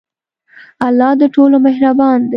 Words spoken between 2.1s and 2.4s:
دی.